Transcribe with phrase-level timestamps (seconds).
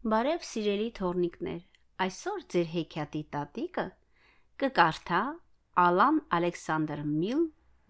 [0.00, 1.56] Բարև սիրելի թորնիկներ,
[2.00, 3.82] այսօր ձեր հեքիաթի տատիկը
[4.62, 5.18] կկարդա
[5.82, 7.42] Ալան Ալեքսանդր Միլ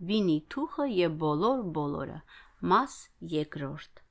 [0.08, 2.16] Վինի Թուխը եւ բոլոր բոլորը
[2.72, 2.96] մաս
[3.34, 4.02] երկրորդ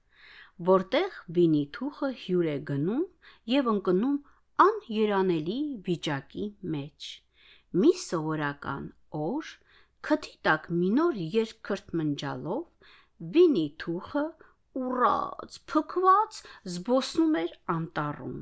[0.71, 3.03] որտեղ Վինի Թուխը հյուր է գնում
[3.55, 4.17] եւ ընկնում
[4.69, 5.59] աներանելի
[5.89, 7.11] վիճակի մեջ
[7.83, 8.91] մի սովորական
[9.27, 9.55] օր
[10.07, 12.95] քթի տակ մինոր երկ քրթմնջալով
[13.35, 14.29] Վինի Թուխը
[14.77, 16.39] ուռած, փքված
[16.73, 18.39] զբոսնում էր անտառում։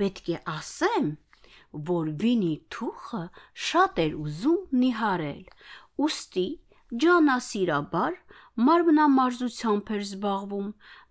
[0.00, 1.08] Պետք է ասեմ,
[1.90, 3.22] որ Վինի Թուխը
[3.66, 5.42] շատ էր ուզում նիհարել,
[6.06, 6.46] ուստի
[7.04, 8.16] ջանասիրաբար
[8.68, 10.70] մարմնամարզությամբ էր զբաղվում,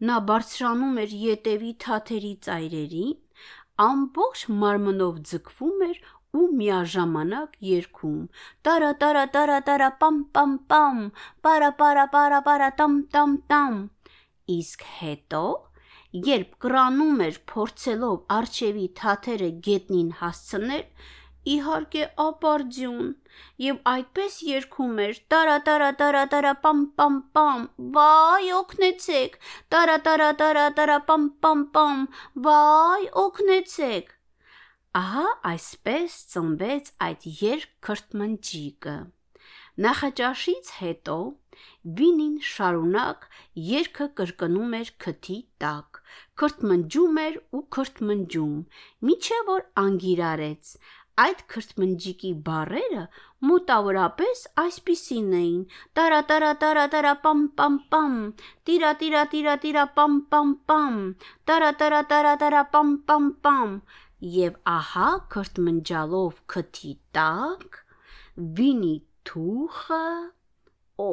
[0.10, 3.14] նա բարձրանում էր ետևի թաթերի ծայրերին,
[3.90, 6.02] ամբողջ մարմնով ձգվում էր
[6.40, 8.20] ու միաժամանակ երգում.
[8.68, 11.00] տարա տարա տարա տարա պամ պամ պամ,
[11.48, 13.80] պարա պարա պարա պարա տամ տամ տամ
[14.56, 15.46] իսկ հետո,
[16.30, 20.86] երբ կրանում էր փորձելով արջևի թաթերը գետնին հասցնել,
[21.50, 23.10] իհարկե ապարդյուն,
[23.66, 25.20] եւ այդպես երգում էր.
[25.34, 29.38] տարա տարա տարա տարա պամ պամ պամ, վայ օգնեցեք,
[29.76, 32.02] տարա տարա տարա տարա պամ պամ պամ,
[32.48, 34.16] վայ օգնեցեք։
[35.00, 38.98] Ահա այսպես ծնվեց այդ երկ քրթմնջիկը։
[39.86, 41.18] Նախաճաշից հետո
[42.00, 43.26] Վինին շարունակ
[43.70, 46.00] երգը կրկնում էր քթի տակ,
[46.42, 48.56] քրթմնջում էր ու քրթմնջում,
[49.10, 50.72] միչև որ անգիրարեց։
[51.24, 53.02] Այդ քրթմնջիկի բառերը
[53.50, 55.60] մոտավորապես այսպիսին էին.
[56.00, 58.16] տարա տարա տարա տարա պամ պամ պամ,
[58.70, 60.96] տիրա տիրա տիրա տիրա պամ պամ պամ,
[61.52, 63.76] տարա տարա տարա տարա պամ պամ պամ։
[64.40, 67.84] Եվ ահա քրթմնջալով քթի տակ
[68.58, 68.96] Վինի
[69.28, 70.04] թուխը
[71.00, 71.10] Օ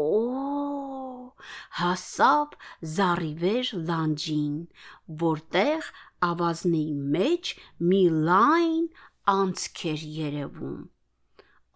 [1.79, 2.55] հասավ
[2.97, 4.55] Զարիվեր լանջին,
[5.23, 5.91] որտեղ
[6.29, 7.53] ավազնի մեջ
[7.91, 8.87] մի լայն
[9.33, 10.79] անցք էր երևում։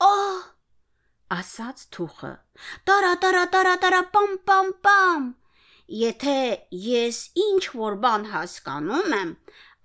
[0.07, 0.41] Ահ
[1.37, 2.33] ասաց թուխը։
[2.91, 5.29] Տարա տարա տարա տարա պամ պամ պամ։
[6.01, 6.39] Եթե
[6.87, 9.31] ես ինչ որ բան հասկանում եմ,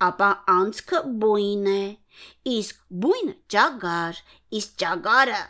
[0.07, 1.83] ապա անցքը բույն է,
[2.55, 4.21] իսկ բույնը ճագար,
[4.59, 5.41] իսկ ճագարը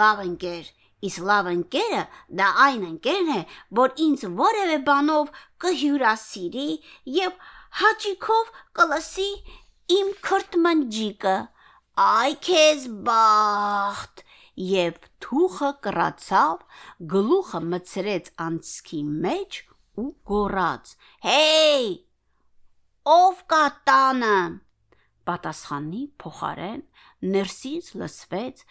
[0.00, 0.70] լավ ընկեր,
[1.06, 2.02] Իսկ լավ ընկերը
[2.40, 3.40] դա այն ընկերն է,
[3.80, 5.32] որ ինձ որևէ բանով
[5.64, 6.68] կհյուրասիրի
[7.16, 7.36] եւ
[7.80, 9.30] հաճիկով կլսի
[9.96, 11.36] իմ քրտմնջիկը։
[12.06, 14.24] Այ քեզ բախտ
[14.66, 16.64] եւ թուխը կրացավ,
[17.12, 19.60] գլուխը մցրեց անցքի մեջ
[20.00, 20.92] ու գոռաց.
[21.26, 21.88] Հեյ!
[23.16, 24.38] Ով կա տանը։
[25.28, 26.82] Պատասխանի փոխարեն
[27.36, 28.64] ներսից լսվեց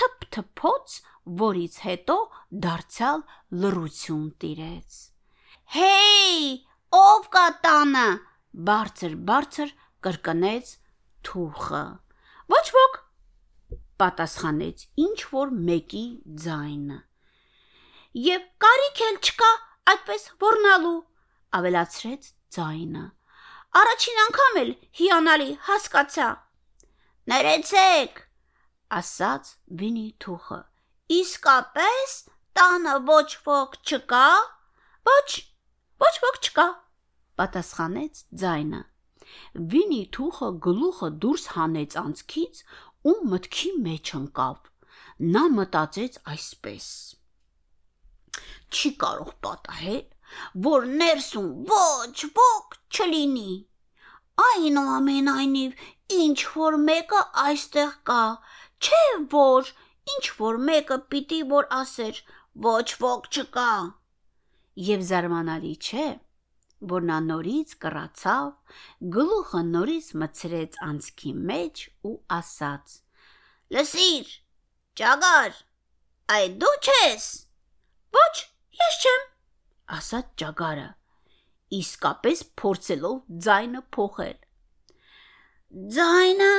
[0.00, 2.16] թփթփոց որից հետո
[2.64, 3.22] դարձյալ
[3.62, 4.98] լռություն տիրեց։
[5.74, 6.42] Հեյ,
[6.98, 8.06] ով կա տանը,
[8.68, 9.72] բարձր-բարձր
[10.04, 10.74] կրկնեց
[11.28, 11.84] թուխը։
[12.54, 13.00] Ոչ ոք,
[14.02, 16.04] պատասխանեց ինչ որ մեկի
[16.44, 16.98] ձայնը։
[18.24, 19.50] Եվ կարիք էլ չկա
[19.94, 20.98] այդպես ոռնալու,
[21.58, 23.04] ավելացրեց ձայնը։
[23.80, 24.70] Առաջին անգամ էլ
[25.00, 26.28] հիանալի հասկացա։
[27.32, 28.20] Ներեցեք,
[29.00, 30.60] ասաց Վինի թուխը։
[31.12, 32.12] Իսկապես
[32.56, 34.28] տանը ոչ ոք չկա։
[35.08, 35.32] Ոչ,
[36.00, 36.64] ոչ ոք չկա,
[37.40, 38.80] պատասխանեց ձայնը։
[39.74, 42.62] Վինի թուխը գլուխը դուրս հանեց անցքից
[43.10, 44.72] ու մտքի մեջ ընկավ։
[45.34, 46.88] Նա մտածեց այսպես.
[48.72, 50.02] Չի կարող պատահել,
[50.70, 53.52] որ ներսում ոչ ոք չլինի։
[54.48, 55.88] Այնուամենայնիվ
[56.24, 58.22] ինչ որ մեկը այստեղ կա,
[58.80, 59.04] չէ
[59.36, 59.74] որ
[60.12, 62.20] ինչ որ մեկը պիտի որ ասեր
[62.66, 63.70] ոչ ոք չկա
[64.88, 66.06] եւ զարմանալի չէ
[66.94, 68.78] որ նա նորից կռացավ
[69.16, 72.96] գլուխը նորից մցրեց անցքի մեջ ու ասաց.
[73.74, 74.34] Լսիր
[75.00, 75.62] ճագար
[76.34, 77.24] այդ դու չես
[78.18, 78.34] ոչ
[78.82, 79.24] ես չեմ
[79.98, 80.86] ասաց ճագարը
[81.78, 83.16] իսկապես փորձելով
[83.46, 84.38] ձայնը փոխել
[85.96, 86.52] ձայնը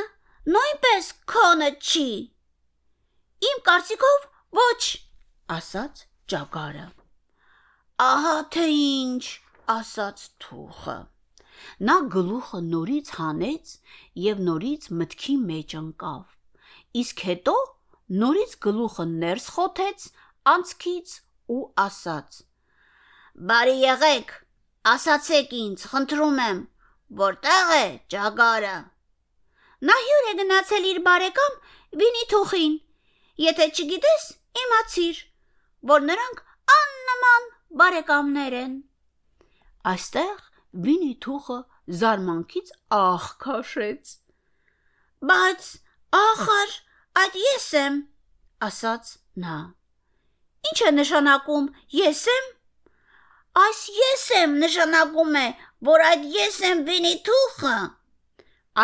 [0.56, 2.10] նույնպես քոնը չի
[3.46, 4.28] Իմ կարծիքով
[4.58, 4.84] ոչ,
[5.56, 6.86] ասաց ճագարը։
[8.06, 9.26] Ահա թե ինչ,
[9.74, 10.96] ասաց թուխը։
[11.88, 13.74] Նա գլուխը նորից հանեց
[14.24, 16.24] եւ նորից մտքի մեջ ընկավ։
[17.02, 17.56] Իսկ հետո
[18.24, 20.08] նորից գլուխը ներս խոթեց
[20.56, 21.16] անցքից
[21.56, 22.42] ու ասաց.
[23.52, 24.34] Բարի եղեք,
[24.96, 26.60] ասացեք ինձ, խնդրում եմ,
[27.22, 28.76] որտեղ է ճագարը։
[29.90, 31.58] Նա հյուր է գնացել իր բարեկամ
[32.00, 32.76] Վինի թուխին,
[33.44, 34.26] Եթե չգիտես,
[34.64, 35.18] իմացիր,
[35.92, 36.44] որ նրանք
[36.76, 37.48] աննման
[37.82, 38.76] բարեկամներ են։
[39.92, 40.44] Այստեղ
[40.86, 41.58] Վինի թուխը
[42.02, 44.14] զարմանքից աղ քաշեց։
[45.32, 45.68] Բայց
[46.20, 46.76] ախր
[47.22, 47.98] այդ ես եմ,
[48.70, 49.12] ասաց
[49.44, 49.58] նա։
[50.72, 51.68] Ինչ է նշանակում
[52.00, 52.48] ես եմ։
[53.66, 55.46] Այս ես եմ նշանակում է,
[55.90, 57.76] որ այդ ես եմ Վինիթուխը։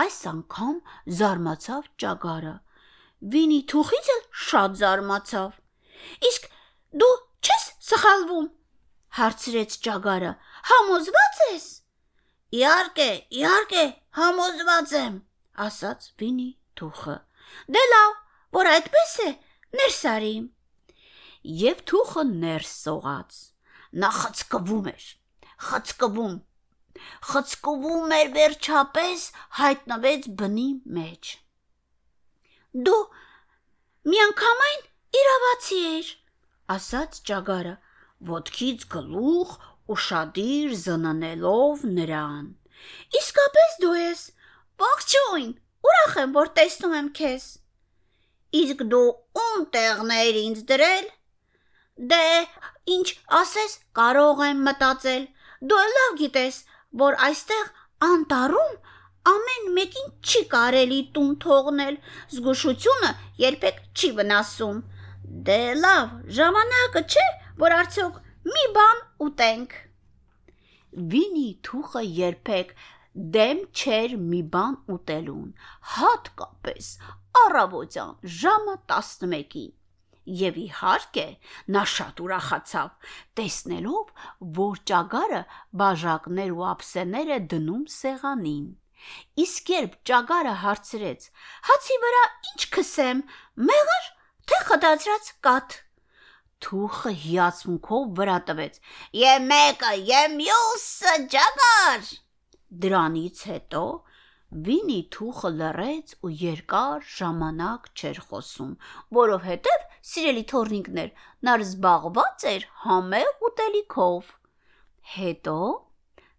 [0.02, 0.76] Այս անգամ
[1.22, 2.54] զարմացավ ճագարը։
[3.22, 5.58] Վինիթուխից էլ շատ զարմացավ։
[6.30, 6.48] Իսկ
[7.02, 7.12] դու
[7.46, 8.48] չես սխալվում,
[9.18, 10.32] հարցրեց ճագարը։
[10.72, 11.68] Համոզված ես։
[12.58, 13.10] Իհարկե,
[13.42, 13.84] իհարկե,
[14.18, 15.20] համոզված եմ,
[15.66, 17.18] ասաց Վինիթուխը։
[17.76, 18.18] Դե լավ,
[18.58, 19.30] որ այդպես է,
[19.80, 20.34] ներս արի։
[21.62, 23.38] Եվ թուխը ներս սողաց։
[24.02, 25.06] Նա խցկվում էր,
[25.70, 26.36] խցկվում,
[27.30, 29.30] խցկվում էր վերջապես
[29.62, 31.32] հայտնվեց բնի մեջ։
[32.72, 33.00] Դու
[34.08, 34.84] միանգամայն
[35.20, 36.12] իրավացի էր,
[36.76, 37.74] ասաց ճագարը,
[38.30, 39.56] ոտքից գլուխ
[39.96, 42.46] ուշադիր զննելով նրան։
[43.20, 44.22] Իսկապես դու ես։
[44.84, 45.52] Ողջույն։
[45.90, 47.50] Ուրախ եմ, որ տեսնում եմ քեզ։
[48.62, 49.10] Իսկ դու
[49.42, 51.12] ում տեղներ ինձ դրել։
[52.12, 52.26] Դե,
[52.96, 53.08] ինչ
[53.42, 55.28] ասես, կարող եմ մտածել։
[55.72, 56.64] Դու լավ գիտես,
[57.04, 57.68] որ այստեղ
[58.12, 58.80] անտառում
[59.30, 61.98] ամեն մեկին չի կարելի տուն թողնել,
[62.36, 64.80] զգուշությունը երբեք չի վնասում։
[65.50, 67.28] Դե լավ, ժամանակը չէ,
[67.62, 69.76] որ արդյոք մի բան ուտենք։
[71.12, 72.74] Վինի թուխը երբեք
[73.36, 75.54] դեմ չէր մի բան ուտելուն,
[75.94, 76.90] հատկապես
[77.44, 79.72] առավոտյան ժամը 11-ին։
[80.42, 81.26] Եվ իհարկե,
[81.76, 82.92] նա շատ ուրախացավ,
[83.38, 84.12] տեսնելով,
[84.60, 85.42] որ ճագարը
[85.82, 88.70] բաժակներ ու ափսեներ է դնում սեղանին։
[89.44, 91.30] Իսկ երբ ճագարը հարցրեց.
[91.70, 93.24] «Հացի վրա ինչ քսեմ,
[93.72, 94.12] մեղր
[94.52, 95.80] թե խդացրած կաթ»։
[96.62, 98.80] Թուխը հիացմունքով վրա տվեց.
[99.22, 102.12] «Եմ մեկը, եմ մյուսը, ճագար»։
[102.86, 103.86] Դրանից հետո
[104.52, 108.74] Վինի թուխը լռեց ու երկար ժամանակ չէր խոսում,
[109.18, 111.14] որովհետև, սիրելի թորնիկներ,
[111.48, 114.34] նա զբաղված էր համեղ ուտելիքով։
[115.14, 115.56] Հետո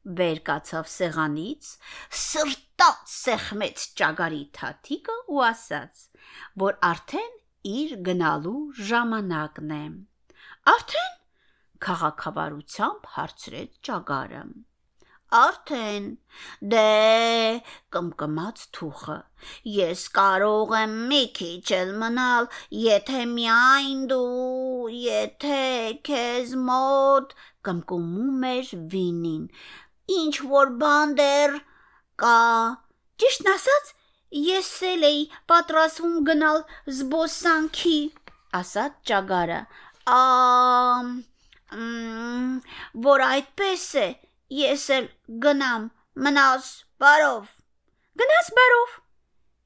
[0.03, 1.69] վեր կացավ սեղանից,
[2.23, 6.03] սրտած սեղմեց ճագարի թաթիկը ու ասաց,
[6.65, 7.39] որ արդեն
[7.73, 8.59] իր գնալու
[8.91, 9.85] ժամանակն է։
[10.73, 11.15] Արդեն
[11.87, 14.43] քաղաքավարությամբ հարցրեց ճագարը։
[15.33, 16.09] Արդեն
[16.73, 16.89] դե
[17.97, 19.17] կմկմաց թուխը
[19.75, 22.49] ես կարող եմ մի քիչ էլ մնալ
[22.81, 25.63] եթե միայն դու եթե
[26.11, 27.33] քեզ մոտ
[27.69, 29.49] կմկումում էր վինին
[30.21, 31.59] ինչ որ բան դեռ
[32.23, 32.39] կա
[33.23, 33.93] ճիշտն ասած
[34.43, 35.23] ես էլ էի
[35.53, 36.63] պատրաստվում գնալ
[36.99, 37.99] զբոսանքի
[38.63, 39.61] ասաց ճագարը
[40.17, 41.13] ամ
[43.07, 44.09] որ այդպես է
[44.53, 45.07] ես էլ
[45.45, 45.85] գնամ,
[46.25, 46.67] մնաս
[47.01, 47.53] բարով։
[48.21, 48.97] Գնաս բարով։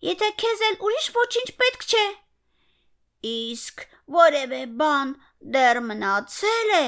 [0.07, 2.05] Եթե քեզ էլ ուրիշ ոչինչ պետք չէ։
[3.33, 3.83] Իսկ
[4.17, 5.15] որևէ բան
[5.57, 6.85] դեռ մնացել է,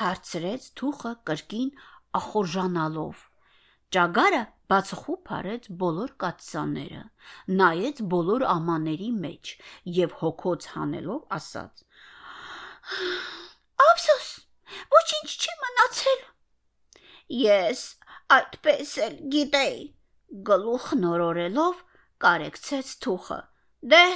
[0.00, 1.70] հարցրեց թուխը կրկին
[2.18, 3.26] ախորժանալով։
[3.94, 4.40] Ճագարը
[4.70, 7.02] բացխուփ արեց բոլոր կաթսաները,
[7.60, 9.52] նայեց բոլոր ամաների մեջ
[9.96, 11.82] եւ հոգոց հանելով ասաց.
[13.86, 14.28] Ափսոս,
[14.94, 16.22] ոչինչ չի մնացել։
[17.40, 17.82] Ես
[18.38, 19.82] այդպես էլ գիտեի,
[20.50, 21.84] գլուխ նորորելով
[22.22, 23.40] կարեկցեց թուխը։
[23.90, 24.06] Դե,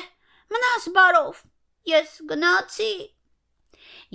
[0.54, 1.44] մնաս բարով,
[1.90, 2.92] ես գնացի։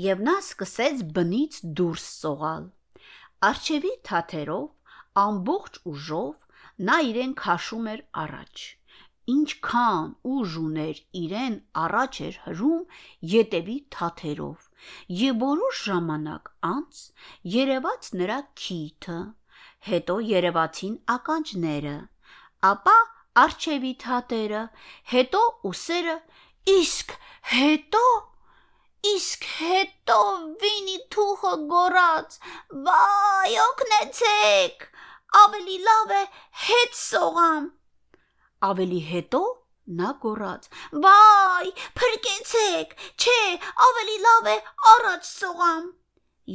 [0.08, 2.68] Եվ նա սկսեց բնից դուրս սողալ։
[3.48, 4.68] Արջևի թաթերով,
[5.24, 8.68] ամբողջ ուժով նա իրեն քաշում էր առաջ
[9.30, 12.80] ինչքան ուժ ուներ իրեն առաջ էր հրում
[13.34, 14.66] յետևի թաթերով
[15.20, 17.02] եւ որոշ ժամանակ անց
[17.56, 19.20] երևաց նրա քիթը,
[19.90, 21.98] հետո երևացին ականջները,
[22.72, 22.98] ապա
[23.44, 24.64] արջևի թատերը,
[25.14, 26.18] հետո ուսերը,
[26.80, 27.16] իսկ
[27.54, 28.06] հետո
[29.08, 30.16] Իսկ հետո
[31.16, 32.40] թուխը գոռաց.
[32.90, 34.90] «Վայ, օգնեցեք!
[35.44, 36.24] Ավելի լավ է
[36.66, 37.72] հետ սողամ»։
[38.70, 39.42] Ավելի հետո
[39.98, 40.66] Նա գոռաց.
[41.04, 42.92] «Վայ, փրկեցեք!
[43.18, 43.38] Չէ,
[43.86, 44.58] ավելի լավ է
[44.92, 45.88] առաջ սողամ»։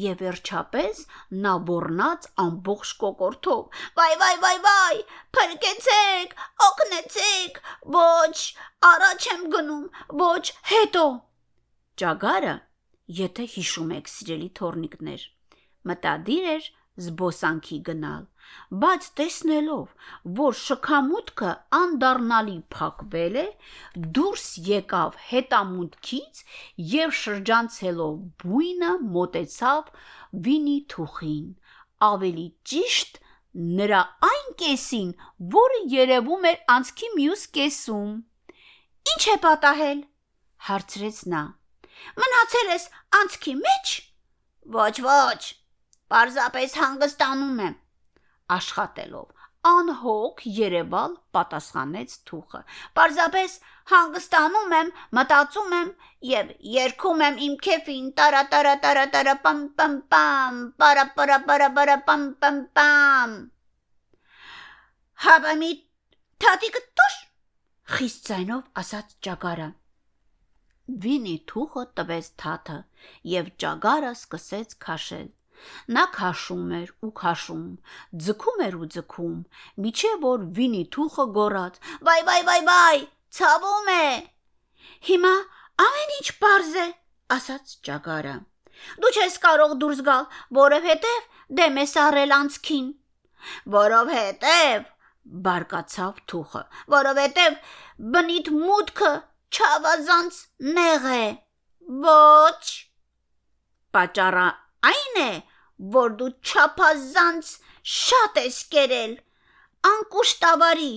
[0.03, 1.01] Եվ վերջապես
[1.47, 3.81] նա ոռնաց ամբողջ կոկորթով.
[3.99, 4.95] «Վայ, վայ, վայ, վայ,
[5.39, 6.37] փրկեցեք!
[6.69, 7.61] Օգնեցեք!
[7.97, 8.39] Ոչ,
[8.93, 9.85] առաջ եմ գնում,
[10.23, 11.05] ոչ, հետո»։
[12.03, 12.55] Ճագարը,
[13.13, 15.25] եթե հիշում եք, սիրելի թորնիկներ,
[15.91, 16.69] մտադիր էր
[17.05, 18.23] զբոսանքի գնալ,
[18.83, 19.89] բայց տեսնելով,
[20.39, 23.47] որ շքամուտքը անդառնալի փակվել է,
[24.19, 26.45] դուրս եկավ հետամուտքից
[26.95, 29.91] եւ շրջանցելով բույնը մոտեցավ
[30.47, 31.51] Վինի թուխին,
[32.11, 33.21] ավելի ճիշտ
[33.55, 35.11] նրա այն կեսին,
[35.59, 38.17] որը երևում էր անցքի մյուս կեսում։
[39.15, 40.01] Ինչ է պատահել։
[40.69, 41.45] հարցրեց նա։
[42.23, 42.89] Մնացել ես
[43.21, 43.95] անցքի մեջ։
[44.79, 45.43] Ոչ, ոչ։
[46.15, 47.81] Պարզապես հանգստանում եմ
[48.55, 49.35] աշխատելով
[49.65, 52.61] անհոգ Երևալ պատասխանեց Թուխը։
[52.99, 53.55] Պարզապես
[53.93, 55.91] հանգստանում եմ, մտածում եմ
[56.31, 61.69] եւ երգում եմ իմ քեֆին տարա տարա տարա տարա պամ պամ պամ պարա պարա պարա
[61.79, 63.37] պարա պամ պամ պամ
[65.25, 65.73] Հավամի
[66.45, 67.17] թատիկը տոշ
[67.97, 69.71] խիստ ձայնով ասաց ճագարը։
[70.85, 72.75] Վինի Թուխը տվեց թաթը
[73.31, 75.29] եւ ճագարը սկսեց քաշել։
[75.97, 77.65] Նա քաշում էր ու քաշում,
[78.27, 79.39] ձգում էր ու ձգում,
[79.85, 81.79] միջև որ Վինի թուխը գոռաց.
[82.09, 82.99] «Բայ բայ բայ բայ,
[83.39, 84.05] ցավում է»։
[85.09, 85.33] Հիմա
[85.87, 86.87] ամեն ինչ པարզ է,
[87.39, 88.37] ասաց ճագարը։
[89.01, 90.25] Դու չես կարող դուրս գալ,
[90.61, 91.29] որովհետև
[91.61, 92.89] դեմ ես առել անցքին։
[93.81, 94.89] Որովհետև
[95.49, 96.63] բարկացավ թուխը,
[96.95, 97.57] որովհետև
[98.15, 99.13] բնիթ մուտքը
[99.55, 100.39] չավազանց
[100.77, 101.25] նեղ է։
[102.05, 102.65] Ոչ։
[103.95, 104.47] Պաճառը
[104.91, 105.33] այն է,
[105.97, 107.51] որ դու չափազանց
[107.95, 109.13] շատ ես կերել,
[109.91, 110.93] անկուշտավարի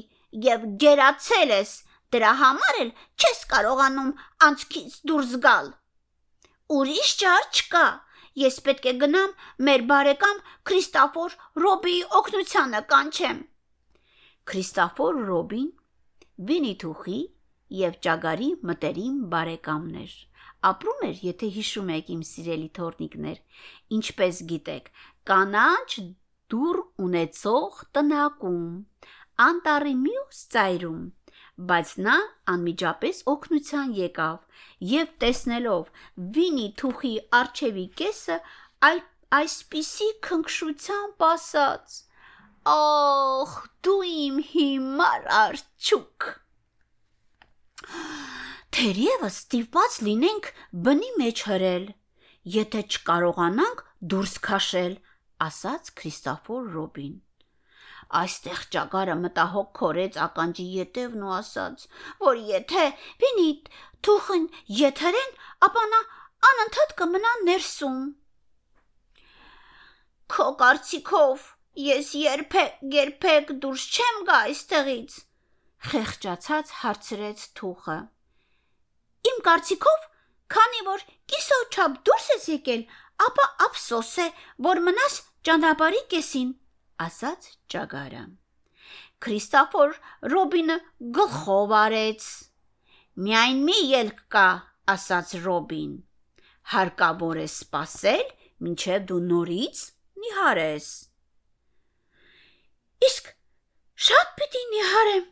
[0.48, 1.72] եւ գերացել ես,
[2.16, 4.12] դրա համար էլ չես կարողանում
[4.48, 5.72] անցքից դուրս գալ։
[6.78, 7.86] Ուրիշ ճար չկա։
[8.38, 9.32] Ես պետք է գնամ
[9.68, 13.40] մեր բարեկամ Քրիստոֆոր Ռոբիի օգնությանը կանչեմ։
[14.52, 15.72] Քրիստոֆոր Ռոբին
[16.50, 17.18] Վինիթուխի
[17.82, 20.16] եւ Ճագարի մտերիմ բարեկամներ
[20.68, 23.42] ապրում էր, եթե հիշում եք իմ սիրելի թորնիկներ,
[23.98, 24.88] ինչպես գիտեք,
[25.30, 25.92] կանաչ
[26.54, 28.66] դուր ունեցող տնակում,
[29.48, 31.04] անտարի մյուս ծայրում,
[31.70, 32.16] բայց նա
[32.54, 35.94] անմիջապես օգնության եկավ եւ տեսնելով
[36.38, 38.40] Վինի թուխի արջևի կեսը
[38.90, 38.98] այ
[39.38, 42.02] այսպիսի քնքշությամբ ասաց.
[42.68, 46.28] «Ախ, դու իմ հիմար արջուկ»։
[48.78, 50.50] Թերևս ստիպված լինենք
[50.88, 51.86] բնի մեջ հրել,
[52.58, 53.80] եթե չկարողանանք
[54.14, 54.94] դուրս քաշել,
[55.48, 57.16] ասաց Քրիստոֆոր Ռոբին։
[58.22, 61.84] Այստեղ ճագարը մտահոգ քորեց ականջի ետևն ու ասաց,
[62.24, 62.86] որ եթե
[63.24, 63.50] վինի
[64.08, 64.48] թուխն
[64.80, 65.34] եթերեն,
[65.68, 66.02] ապա նա
[66.52, 68.00] անընդհատ կմնա ներսում։
[70.34, 71.48] Քո կարծիքով
[71.88, 75.18] ես երբեք երբեք դուրս չեմ գա այստեղից,
[75.88, 77.98] խեղճացած հարցրեց թուղը։
[79.30, 80.08] Իմ կարծիքով,
[80.54, 82.82] քանի որ կիսով չափ դուրս ես եկել,
[83.28, 84.28] ապա ափսոս է,
[84.68, 85.16] որ մնաս
[85.48, 86.50] ճանապարհի կեսին,
[87.08, 88.24] ասաց ճագարը։
[89.24, 89.96] Քրիստոֆոր
[90.34, 90.78] Ռոբինը
[91.18, 92.28] գլխով արեց։
[93.28, 94.48] Միայն մի ելք կա,
[94.94, 95.96] ասաց Ռոբին։
[96.74, 98.28] Հարկավոր է սпасել,
[98.72, 99.82] ինչեւ դու նորից
[100.24, 100.92] նիհարես։
[103.08, 103.34] Իսկ
[104.08, 105.26] շատ պիտի նիհարեմ,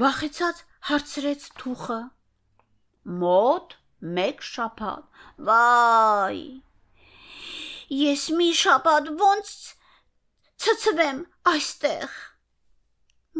[0.00, 1.96] Վախեցած հարցրեց Թուխը.
[3.22, 3.74] Մոտ
[4.20, 6.38] 1 շաբաթ։ Վայ։
[7.96, 9.52] Ես մի շաբաթ ոնց
[10.64, 11.20] ցցվեմ
[11.52, 12.16] այստեղ։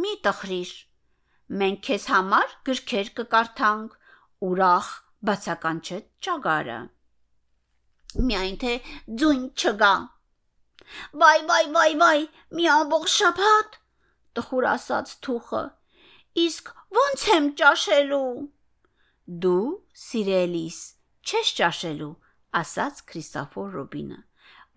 [0.05, 0.77] Մի տխրիր։
[1.63, 3.99] Մենք քեզ համար գրքեր կկարդանք,
[4.53, 4.95] ուրախ
[5.29, 6.81] բացականչեց ճագարը։
[8.29, 8.79] Միայն թե
[9.09, 9.95] ձույն չգա։
[11.17, 12.19] Վայ, վայ, վայ, վայ,
[12.59, 13.79] մի ամբողջ շաբաթ,
[14.37, 15.69] տխուր ասաց Թուխը։
[16.41, 18.27] Իսկ ո՞նց եմ ճաշելու։
[19.45, 19.73] Դու,
[20.03, 20.79] սիրելիս,
[21.29, 22.15] չես ճաշելու,
[22.61, 24.21] ասաց Քրիստոֆոր Ռոբինը,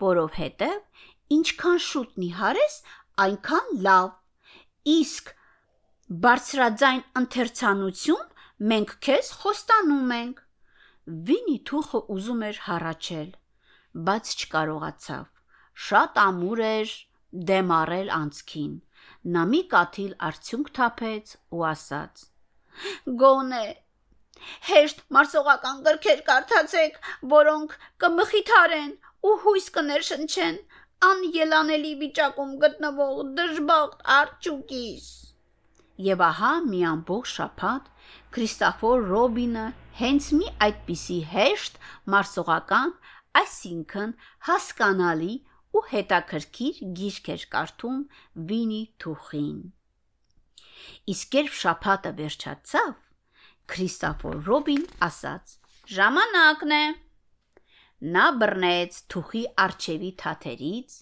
[0.03, 0.73] որովհետև
[1.35, 2.75] ինչքան շուտ նիհարես,
[3.25, 4.09] այնքան լավ։
[4.95, 5.31] Իսկ
[6.25, 8.27] բարձրաձայն ընթերցանություն
[8.75, 10.43] մենք քեզ խոստանում ենք։
[11.29, 13.29] Վինի թուխը ուզում էր հառաչել,
[14.09, 15.25] բայց չկարողացավ։
[15.87, 16.93] Շատ ամուր էր
[17.51, 18.75] դեմ առել անցքին։
[19.33, 22.25] Նա մի կաթիլ արդյունք թափեց ու ասաց.
[23.21, 23.65] Գոնե
[24.69, 26.97] Հեշտ մարսողական գրքեր կարդացեք,
[27.31, 28.91] որոնք կմխիթարեն
[29.25, 30.59] ու հույս կներշնչեն
[31.09, 35.07] անելանելի վիճակում գտնվող դժբախտ արջուկիս։
[36.09, 37.89] Եվ ահա մի ամբողջ շաբաթ
[38.35, 39.65] Քրիստոֆոր Ռոբինը
[40.01, 41.77] հենց մի այդպիսի հեշտ
[42.13, 42.95] մարսողական,
[43.41, 44.15] այսինքն
[44.49, 45.33] հասկանալի
[45.75, 47.97] ու հետաքրքիր գիրք էր կարդում
[48.51, 49.57] Վինի Թուխին։
[51.13, 52.93] Իսկ երբ շաբաթը վերջացավ,
[53.71, 55.55] Քրիստոֆոր Ռոբին ասաց.
[55.95, 56.83] «Ժամանակն է»։
[58.15, 60.95] Նա բռնեց թուխի արջևի թաթերից,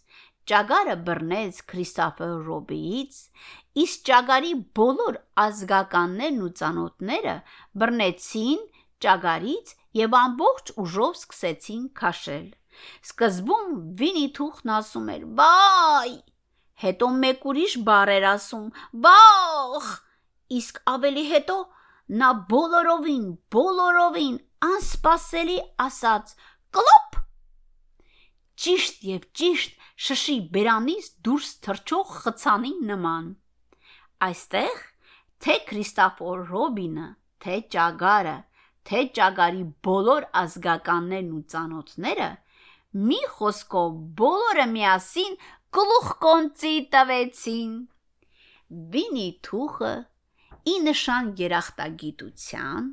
[0.52, 3.20] ճագարը բռնեց Քրիստոֆոր Ռոբիից,
[3.84, 7.36] իսկ ճագարի բոլոր ազգականներն ու ծանոթները
[7.84, 8.66] բռնեցին
[9.06, 12.48] ճագարից եւ ամբողջ ուժով սկսեցին քաշել։
[13.08, 15.26] Սկզբում Վինի թուխն ասում էր.
[15.40, 16.14] «Բայ»։
[16.84, 18.66] հետո մեկ ուրիշ բառ էր ասում՝
[19.04, 19.88] «Վախ»,
[20.60, 21.58] իսկ ավելի հետո
[22.22, 24.36] նա բոլորովին, բոլորովին
[24.70, 26.34] անսպասելի ասաց.
[26.76, 27.20] «Կլոպ»։
[28.64, 33.30] Ճիշտ եւ ճիշտ շշի բերանից դուրս թռչող խցանի նման։
[34.28, 34.82] Այստեղ
[35.44, 37.08] թե Քրիստոֆոր Ռոբինը,
[37.44, 38.38] թե Ճագարը,
[38.88, 42.30] թե Ճագարի բոլոր ազգականներն ու ծանոթները
[42.94, 45.38] մի խոսքով բոլորը միասին
[45.78, 47.72] գլուխկոնծի տվեցին։
[48.94, 49.94] Վինի Թուխը
[50.74, 52.92] ի նշան երախտագիտության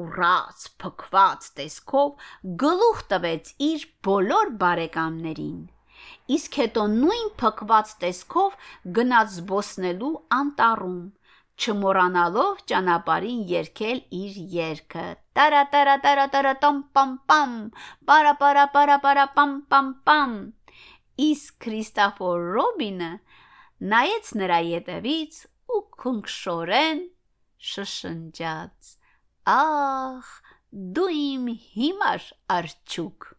[0.00, 2.28] ուրաց փքված տեսքով
[2.62, 5.60] գլուխ տվեց իր բոլոր բարեկամներին
[6.36, 8.54] իսկ հետո նույն փքված տեսքով
[8.98, 11.00] գնաց զբոսնելու անտառում
[11.60, 15.06] չմոռանալով ճանապարհին երգել իր երգը
[15.38, 17.52] տարա տարա տարա տարա տամ պամ պամ
[18.10, 20.34] պարա պարա պարա պարա պամ պամ պամ
[21.20, 23.10] իսկ Քրիստոֆոր Ռոբինը
[23.92, 25.40] նայեց նրա ետևից
[25.74, 27.02] ու քնքշորեն
[27.70, 28.90] շշնջաց.
[29.52, 30.32] Ախ
[30.96, 32.26] դու իմ հիմար
[32.56, 33.30] արջուկ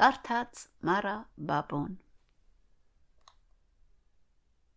[0.00, 1.16] կարդաց Մարա
[1.50, 1.90] Բաբոն